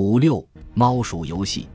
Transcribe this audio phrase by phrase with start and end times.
[0.00, 0.42] 五六
[0.72, 1.68] 猫鼠游戏，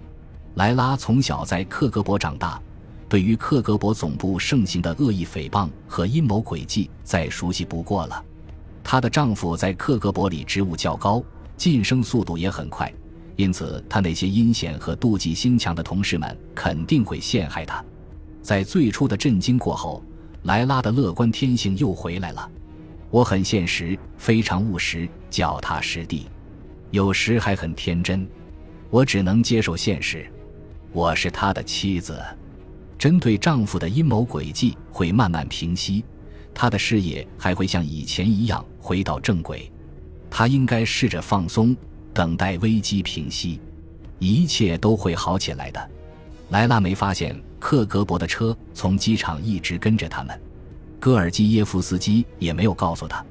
[0.56, 2.59] 莱拉从小在克格勃长大，
[3.08, 8.25] 对于克格勃总部盛行的恶意诽谤和阴谋诡计再熟悉不过了。
[8.84, 11.23] 她的丈夫在克格勃里职务较高，
[11.55, 12.91] 晋升速度也很快，
[13.36, 17.86] 因此她那些阴险和妒忌心强的同事们肯定会陷害她。
[18.42, 20.04] 在最初的震惊过后，
[20.46, 22.50] 莱拉的乐观天性又回来了。
[23.12, 26.26] 我很现实，非常务实，脚踏实地。
[26.92, 28.28] 有时还很天真，
[28.90, 30.26] 我只能接受现实。
[30.92, 32.23] 我是他的妻子，
[32.98, 36.05] 针对丈夫的阴谋诡计会慢慢平息，
[36.53, 39.70] 他的事业还会像以前一样回到正轨。
[40.29, 41.76] 他应该试着放松，
[42.13, 43.59] 等待危机平息，
[44.20, 45.90] 一切都会好起来的。
[46.49, 50.40] 莱拉没发现克格勃的车从机场一直跟着他们，
[50.99, 53.26] 戈尔基耶夫斯基也没有告诉他。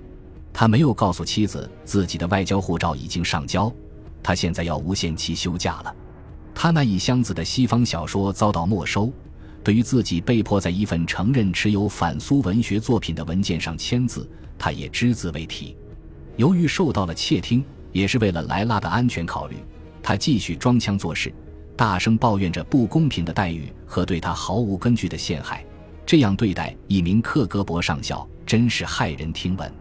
[0.55, 3.71] 他没有告诉妻子自己的外交护照已经上交，
[4.23, 5.95] 他现在要无限期休假了。
[6.55, 9.13] 他那一箱子的西方小说遭到没收，
[9.65, 15.77] 对于自己被迫在一份承认持有反苏文学作品的文件上签字，他也只字未提。
[16.37, 19.57] 由于受到了窃听，也是为了莱拉的安全考虑，
[20.01, 21.35] 他继续装腔作势，
[21.77, 25.65] 大声抱怨着不公平的待遇和对他毫无根据的陷害。
[26.07, 29.73] 这样对待一名克格勃上校，真是骇人听闻。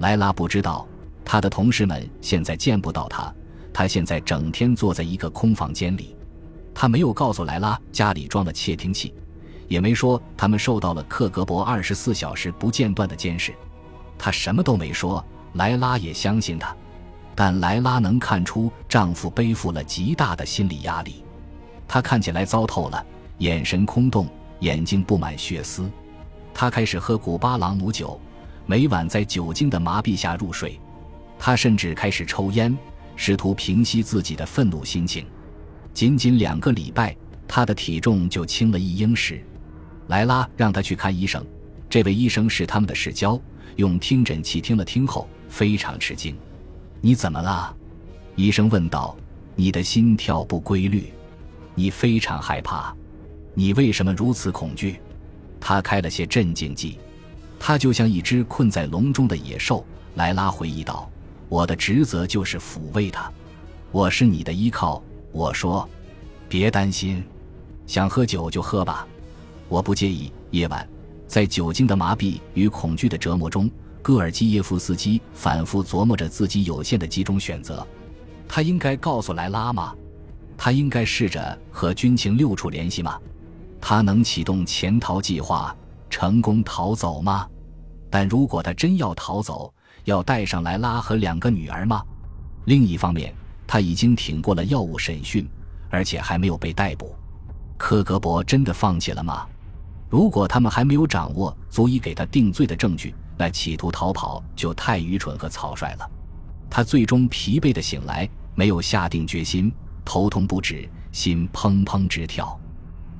[0.00, 0.88] 莱拉不知道，
[1.22, 3.32] 他的同事们现在见不到他。
[3.70, 6.16] 他现在整天坐在一个空房间里。
[6.74, 9.12] 他没有告诉莱拉家里装了窃听器，
[9.68, 13.54] 也没说他们受到了克格勃二十四小时不间断的监视。
[14.18, 16.74] 他什么都没说，莱拉也相信他。
[17.34, 21.22] 但莱拉能看出丈夫背负了极大的心理压力。
[21.86, 23.04] 他看起来糟透了，
[23.38, 24.26] 眼神空洞，
[24.60, 25.90] 眼睛布满血丝。
[26.54, 28.18] 他开始喝古巴朗姆酒。
[28.66, 30.78] 每晚在酒精的麻痹下入睡，
[31.38, 32.76] 他甚至开始抽烟，
[33.16, 35.26] 试图平息自己的愤怒心情。
[35.92, 37.16] 仅仅两个礼拜，
[37.48, 39.42] 他的体重就轻了一英尺。
[40.06, 41.44] 莱拉让他去看医生，
[41.88, 43.40] 这位医生是他们的世交，
[43.76, 46.36] 用听诊器听了听后非常吃惊
[47.00, 47.74] ：“你怎么了？”
[48.36, 49.16] 医生问道。
[49.56, 51.12] “你的心跳不规律，
[51.74, 52.94] 你非常害怕，
[53.52, 54.98] 你为什么如此恐惧？”
[55.60, 56.98] 他开了些镇静剂。
[57.62, 59.84] 他就像一只困在笼中的野兽，
[60.14, 61.08] 莱拉回忆道
[61.50, 63.30] ：“我的职责就是抚慰他，
[63.92, 65.00] 我是你的依靠。”
[65.30, 65.86] 我说
[66.48, 67.22] ：“别担心，
[67.86, 69.06] 想喝酒就喝吧，
[69.68, 70.88] 我不介意。”夜晚，
[71.26, 73.70] 在酒精的麻痹与恐惧的折磨中，
[74.02, 77.86] 戈尔基耶夫斯基反复琢磨着自己有限的几种选择：
[78.48, 79.94] 他应该告诉莱拉吗？
[80.56, 83.20] 他应该试着和军情六处联系吗？
[83.80, 85.76] 他能启动潜逃计划？
[86.10, 87.48] 成功逃走吗？
[88.10, 89.72] 但如果他真要逃走，
[90.04, 92.02] 要带上莱拉和两个女儿吗？
[92.66, 93.32] 另一方面，
[93.66, 95.48] 他已经挺过了药物审讯，
[95.88, 97.14] 而且还没有被逮捕。
[97.78, 99.46] 克格勃真的放弃了吗？
[100.10, 106.10] 如果他们还没有掌握足以给他定罪的证据，那企图逃跑就太愚蠢和草率了。
[106.68, 109.72] 他最终疲惫的醒来，没有下定决心，
[110.04, 112.59] 头痛不止，心砰砰直跳。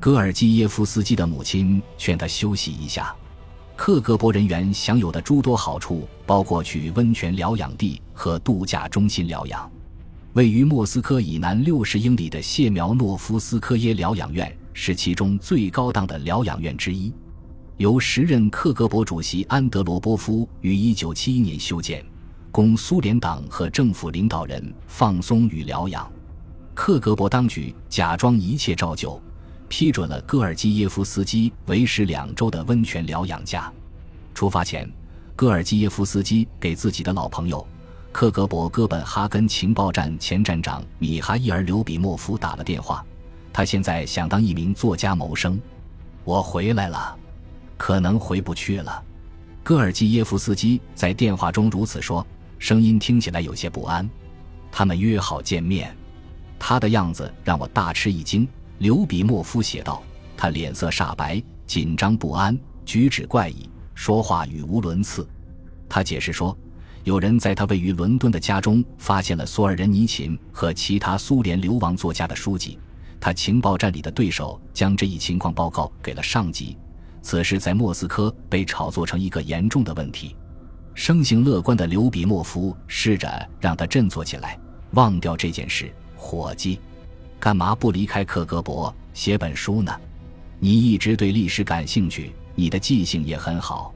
[0.00, 3.14] 戈尔基耶夫斯基的母亲劝他休息一下。
[3.76, 9.70] 克格勃人员享有的诸多好处包括去温泉疗养地和度假中心疗养。
[10.32, 17.12] 位于莫斯科以南六十英里的谢苗诺夫斯科耶疗养院是其中最高档的疗养院之一，
[17.76, 22.02] 由时任克格勃主席安德罗波夫于1971年修建，
[22.50, 26.10] 供苏联党和政府领导人放松与疗养。
[26.72, 29.20] 克格勃当局假装一切照旧。
[29.70, 33.72] 批准了戈尔基耶夫斯基为时两周的温泉疗养假。
[34.34, 34.91] 出发前，
[35.36, 37.64] 戈尔基耶夫斯基给自己的老朋友、
[38.10, 43.03] 克格勃哥本哈根情报站前站长米哈伊尔·刘比莫夫打了电话。
[43.53, 45.59] 他现在想当一名作家谋生。
[46.25, 47.16] 我回来了，
[47.78, 49.03] 可能回不去了。
[49.62, 52.26] 戈尔基耶夫斯基在电话中如此说，
[52.59, 54.09] 声音听起来有些不安。
[54.72, 55.97] 他们约好见面，
[56.59, 58.48] 他的样子让我大吃一惊。
[58.80, 60.03] 刘比莫夫写道
[60.34, 65.28] ：“他脸色煞白，紧张不安，举止怪异，说话语无伦次。”
[65.86, 66.56] 他解释说
[67.04, 72.78] ：“有人在他位于伦敦的家中发现了索尔仁尼琴和其他苏联流亡作家的书籍。
[73.21, 76.78] 他情报站里的对手将这一情况报告给了上级。
[77.21, 80.34] 此事在莫斯科被炒作成一个严重的问题。”
[80.97, 84.59] 生性乐观的刘比莫夫试着让他振作起来，
[84.92, 86.80] 忘掉这件事，伙计。
[87.41, 89.91] 干嘛不离开克格勃写本书呢？
[90.59, 93.95] 你一直对历史感兴趣，你的记性也很好。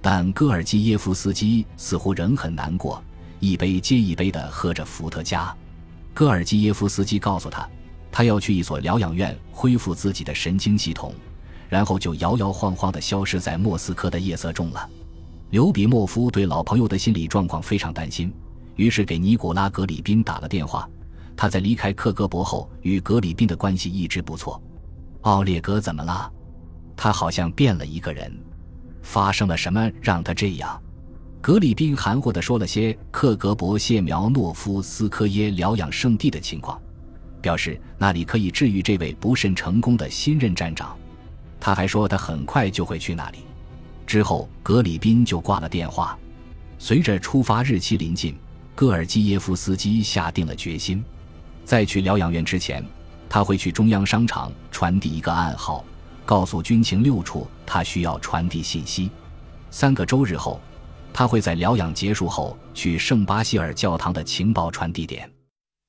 [0.00, 3.04] 但戈尔基耶夫斯基似乎仍很难过，
[3.40, 5.54] 一杯接一杯地喝着伏特加。
[6.14, 7.68] 戈尔基耶夫斯基告诉他，
[8.10, 11.12] 他要去一所疗养院恢复自己的神经系统，
[11.68, 14.88] 然后就摇摇晃晃地消失在莫斯科的夜色中了。
[15.50, 18.32] 刘比莫夫对老朋友的心理状况非常担心，
[18.76, 20.88] 于是给尼古拉·格里宾打了电话。
[21.40, 24.60] 他在离开克格勃后，与格里宾的关系一直不错。
[25.20, 26.28] 奥列格怎么了？
[26.96, 28.36] 他好像变了一个人。
[29.02, 30.82] 发生了什么让他这样？
[31.40, 36.76] 格里宾含糊地说了些克格勃谢苗诺夫斯科耶疗养圣地的情况，
[37.40, 40.96] 表示那里可以治愈这位不甚成功的新任站长。
[41.60, 43.38] 他还说他很快就会去那里。
[44.08, 46.18] 之后，格里宾就挂了电话。
[46.80, 48.36] 随着出发日期临近，
[48.74, 51.00] 戈尔基耶夫斯基下定了决心。
[51.68, 52.82] 在去疗养院之前，
[53.28, 55.84] 他会去中央商场传递一个暗号，
[56.24, 59.10] 告诉军情六处他需要传递信息。
[59.70, 60.58] 三个周日后，
[61.12, 65.30] 他会在疗养结束后去圣巴希尔教堂的情报传递点。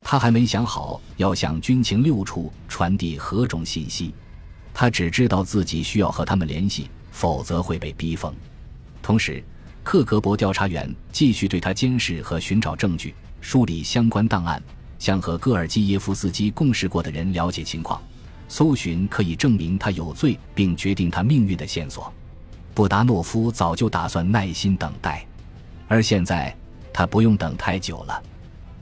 [0.02, 4.14] 他还没想好要向军情六处传递何种信息，
[4.74, 8.36] 他只知道自己需要和他们联系，否则会被逼疯。
[9.02, 9.42] 同时，
[9.82, 14.62] 克格勃调查员继续对他监视和寻找证据，梳理相关档案。
[15.00, 18.00] 向和戈尔基耶夫斯基共事过的人了解情况，
[18.48, 22.14] 搜寻可以证明他有罪并决定他命运的线索。
[22.76, 25.26] 布达诺夫早就打算耐心等待，
[25.88, 26.56] 而现在
[26.94, 28.22] 他不用等太久了。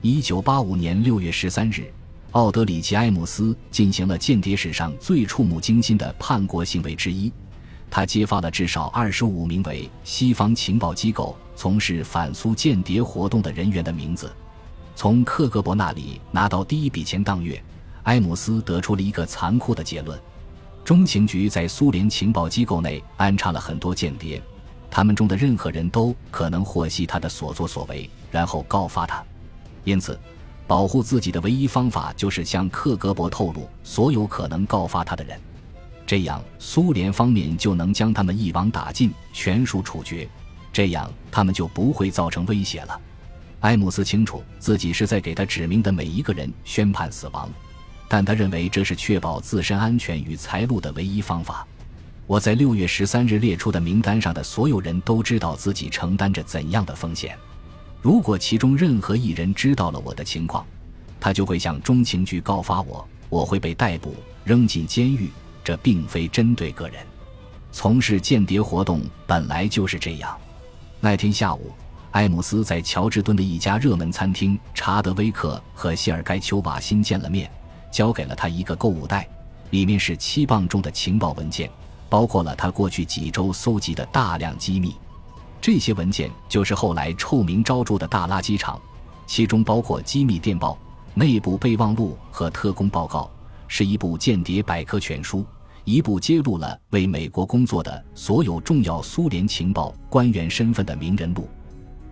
[0.02, 1.90] 一九八五年六月十三日，
[2.32, 7.32] 奥德里奇埃姆斯进行了间谍史上最触目惊心的叛国行为之一，
[7.90, 14.30] 他揭发了至少二十五名为西方情报机构从事反苏间谍活动的人员的名字。
[14.98, 17.62] 从克格勃那里拿到第一笔钱当月，
[18.02, 20.18] 埃姆斯得出了一个残酷的结论：
[20.84, 24.42] 中情局在苏联情报机构内安插了很多间谍，
[24.90, 29.22] 他们中的任何人都可能获悉他的所作所为，然后告发他。
[29.84, 30.18] 因此，
[30.66, 35.40] 保护自己的唯一方法就是向克格勃透露所有可能告发他的人，
[36.08, 40.28] 这样苏联方面就能将他们一网打尽，全数处决，
[40.72, 43.00] 这样他们就不会造成威胁了。
[43.60, 47.50] 埃姆斯清楚自己是在给他指明的每一个人宣判死亡，
[48.08, 51.66] 但他认为这是确保自身安全与财路的唯一方法。
[52.26, 57.36] 我在六月十三日列出的名单上的所有人都知道自己承担着怎样的风险。
[58.00, 60.64] 如果其中任何一人知道了我的情况，
[61.18, 64.14] 他就会向中情局告发我，我会被逮捕
[64.44, 65.30] 扔进监狱。
[65.64, 67.04] 这并非针对个人，
[67.72, 70.34] 从事间谍活动本来就是这样。
[71.00, 71.72] 那天下午。
[72.10, 77.50] 艾姆斯在乔治敦的一家热门餐厅查德威克和谢尔盖丘瓦辛见了面，
[77.90, 79.28] 交给了他一个购物袋，
[79.70, 81.70] 里面是七磅重的情报文件，
[82.08, 84.94] 包括了他过去几周搜集的大量机密。
[85.60, 88.80] 这些文件就是后来臭名昭著的大垃圾场，
[89.26, 90.78] 其中包括机密电报、
[91.12, 93.30] 内部备忘录和特工报告，
[93.66, 95.44] 是一部间谍百科全书，
[95.84, 101.46] 一部揭露了为美国工作的所有重要苏联情报官员身份的名人录。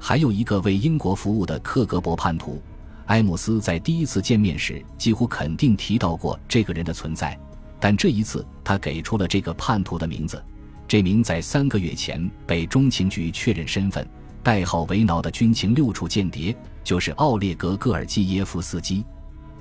[0.09, 2.63] 还有一个为英国服务的克格勃叛徒，
[3.07, 7.37] 埃姆斯在第一次见面时几乎肯定提到过这个人的存在，
[7.81, 10.41] 但这一次他给出了这个叛徒的名字。
[10.87, 14.09] 这名在三个月前被中情局确认身份、
[14.45, 19.05] 代号为“挠”的军情六处间谍，就是奥列格·戈尔基耶夫斯基。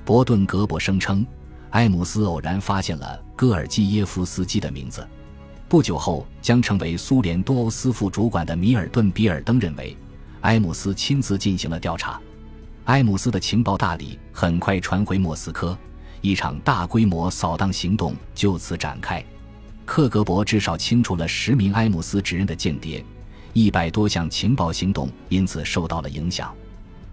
[0.06, 1.26] 伯顿格伯声称，
[1.72, 5.08] 埃姆斯偶然发现了戈尔基耶夫斯基的名字。
[5.68, 9.98] 不久后将成为苏联多欧司副主管的米尔顿·比尔登认为。
[10.46, 12.22] 埃姆斯亲自进行了调查，
[12.84, 15.75] 埃姆斯的情报大礼很快传回莫斯科，
[16.22, 19.25] 一场大规模扫荡行动就此展开。
[19.86, 23.04] 克格勃至少清除了十名埃姆斯指认的间谍，
[23.54, 26.54] 一百多项情报行动因此受到了影响。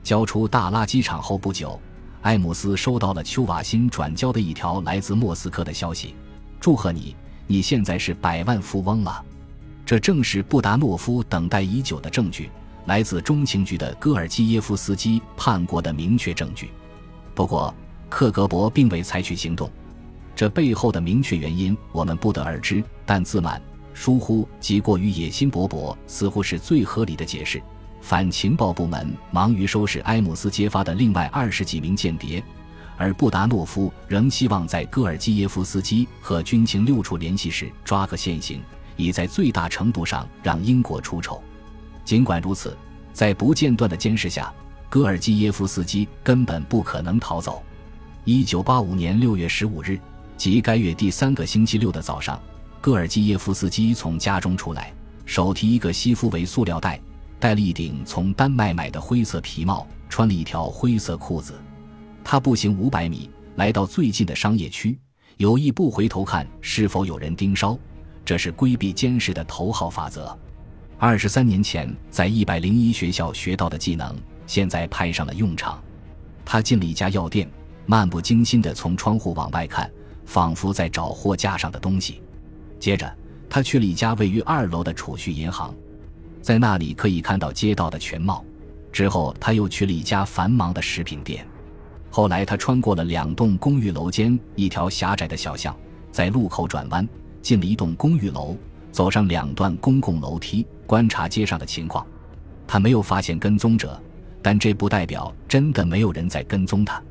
[0.02, 1.80] 交出大垃圾场后不久，
[2.22, 6.14] 埃姆斯收到了丘瓦辛转交的一条来自莫斯科的消息
[6.60, 9.24] ：“祝贺你，你现在是百万富翁了。”
[9.86, 12.50] 这正是布达诺夫等待已久的证据。
[12.86, 16.70] 来自中情局的戈尔基耶夫斯基叛国的明确证据，
[17.34, 17.72] 不过
[18.08, 19.70] 克格勃并未采取行动，
[20.34, 22.82] 这背后的明确原因我们不得而知。
[23.06, 23.60] 但自满、
[23.94, 27.62] 疏忽及过于野心勃勃似乎是最合理的解释。
[28.00, 32.42] 反情报部门忙于收拾埃姆斯揭发的另外二十几名间谍，
[32.96, 38.60] 而布达诺夫仍希望在戈尔基耶夫斯基和军情六处联系时抓个现行，
[38.96, 41.40] 以在最大程度上让英国出丑。
[42.12, 42.76] 尽管如此，
[43.10, 44.52] 在不间断的监视下，
[44.90, 47.62] 戈尔基耶夫斯基根本不可能逃走。
[48.24, 49.98] 一九八五年六月十五日，
[50.36, 52.38] 即该月第三个星期六的早上，
[52.82, 54.92] 戈尔基耶夫斯基从家中出来，
[55.24, 57.00] 手提一个西夫维塑料袋，
[57.40, 61.54] 戴了一顶从丹麦买的灰色皮帽，穿了一条灰色裤子。
[62.22, 64.98] 他步行五百米，来到最近的商业区，
[65.38, 67.78] 有意不回头看是否有人盯梢，
[68.22, 70.38] 这是规避监视的头号法则。
[71.04, 74.16] 二十三年前在一百零一学校学到的技能，
[74.46, 75.82] 现在派上了用场。
[76.44, 77.50] 他进了一家药店，
[77.86, 79.90] 漫不经心地从窗户往外看，
[80.24, 82.22] 仿佛在找货架上的东西。
[82.78, 83.12] 接着，
[83.50, 85.74] 他去了一家位于二楼的储蓄银行，
[86.40, 88.44] 在那里可以看到街道的全貌。
[88.92, 91.44] 之后，他又去了一家繁忙的食品店。
[92.12, 95.76] 后来，他穿过了两栋公寓楼间一条狭窄的小巷，
[96.12, 97.04] 在路口转弯，
[97.42, 98.56] 进了一栋公寓楼，
[98.92, 100.64] 走上两段公共楼梯。
[100.92, 102.06] 观察街上的情况，
[102.66, 103.98] 他没有发现跟踪者，
[104.42, 107.02] 但这不代表真的没有人在跟踪他。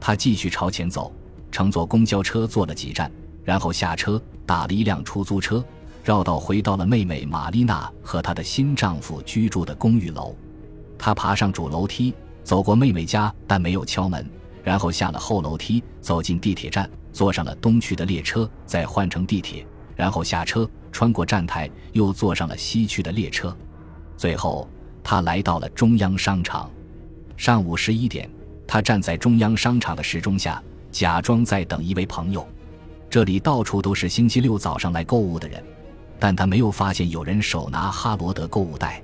[0.00, 1.14] 他继续朝前走，
[1.52, 3.08] 乘坐公交车坐了几站，
[3.44, 5.64] 然后下车打了一辆出租车，
[6.02, 10.34] 绕道回到了妹妹玛丽娜和她的新丈夫居住的公寓楼。
[10.98, 14.28] 他爬上主楼梯，走过妹妹家，但没有敲门，
[14.64, 19.64] 然后下了后楼梯，走进地铁站，坐上了东去的列车，再换乘地铁，
[20.00, 20.66] 然后下车。
[20.92, 23.56] 穿过站台，又坐上了西去的列车，
[24.16, 24.68] 最后
[25.04, 26.68] 他来到了中央商场。
[27.36, 28.28] 上午十一点，
[28.66, 32.44] 他站在中央商场的时钟下，假装在等一位朋友。
[33.08, 35.62] 这里到处都是星期六早上来购物的人，
[36.18, 39.00] 但他没有发现有人手拿哈罗德购物袋。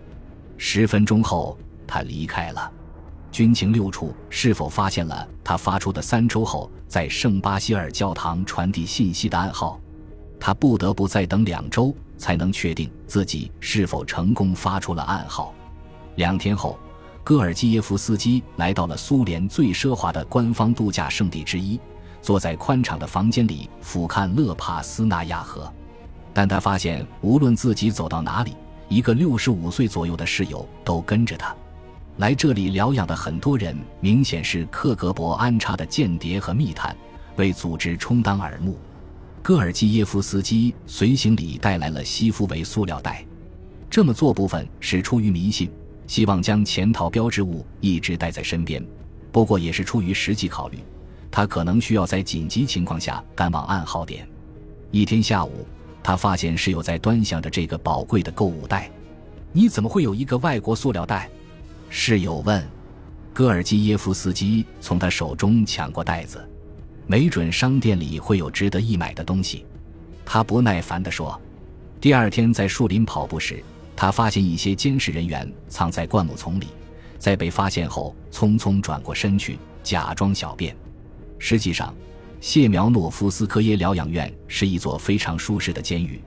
[0.57, 2.73] 十分钟后，他离开了。
[3.31, 9.81] 军情六处是否发现了他发出的三周后在圣巴希尔教堂传递信息的暗号？
[10.47, 15.53] 他不得不再等两周，才能确定自己是否成功发出了暗号。
[16.15, 16.79] 两天后，
[17.25, 21.81] 戈尔基耶夫斯基来到了苏联最奢华的官方度假胜地之一，
[22.23, 25.69] 坐在宽敞的房间里俯瞰勒帕斯纳亚河。
[26.33, 28.55] 但他发现，无论自己走到哪里，
[28.89, 31.53] 一个六十五岁左右的室友都跟着他。
[32.19, 36.97] 来这里疗养的很多人，明显是克格勃安插的间谍和密探，
[37.35, 38.79] 为组织充当耳目。
[39.47, 43.25] 戈尔基耶夫斯基随行李带来了西夫维塑料袋，
[43.89, 45.71] 这么做部分是出于迷信，
[46.09, 48.83] 希望将潜逃标志物一直带在身边；
[49.31, 50.79] 不过也是出于实际考虑，
[51.31, 54.29] 他可能需要在紧急情况下赶往暗号点。
[54.91, 55.65] 一天下午，
[56.03, 58.91] 他发现室友在端详着这个宝贵的购物袋。
[59.55, 61.31] “你怎么会有一个外国塑料袋？”
[61.89, 62.69] 室友问。
[63.33, 66.45] 戈尔基耶夫斯基从他手中抢过袋子。
[67.07, 69.65] 没准商店里会有值得一买的东西，
[70.25, 71.41] 他不耐烦地说。
[72.01, 73.63] 第二天在树林跑步时，
[73.95, 76.67] 他发现一些监视人员藏在灌木丛里，
[77.19, 80.77] 在被发现后匆匆转过身去，假装小便。
[81.39, 81.95] 实际上，
[82.41, 86.21] 谢苗诺夫斯科耶疗养院是一座非常舒适的监狱，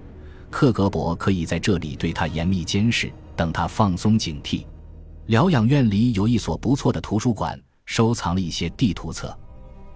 [0.49, 4.65] 克格勃可以在这里对他严密监视，等他放松警惕。
[5.27, 9.37] 疗养院里有一所不错的图书馆，收藏了一些地图册。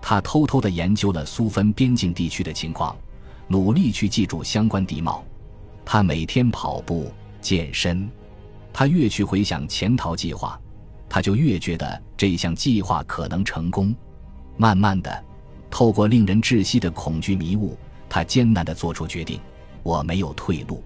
[0.05, 2.93] 他偷偷地研究了苏芬边境地区的情况，
[3.47, 5.23] 努力去记住相关地貌。
[5.85, 8.09] 他每天跑步健身。
[8.73, 10.59] 他越去回想潜逃计划，
[11.07, 13.95] 他就越觉得这项计划可能成功。
[14.57, 15.23] 慢慢的，
[15.71, 17.77] 透过令人窒息的恐惧迷雾，
[18.09, 19.39] 他艰难地做出决定：
[19.83, 20.83] 我没有退路。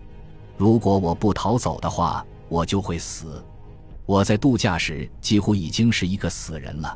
[0.58, 3.44] 如果我不逃走的话，我就会死。
[4.06, 6.96] 我在度假时几乎已经是一个死人了。